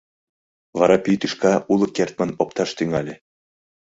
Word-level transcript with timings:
Вара 0.79 0.97
пий 1.03 1.17
тӱшка 1.21 1.53
уло 1.71 1.85
кертмын 1.95 2.31
опташ 2.41 2.69
тӱҥале. 2.77 3.15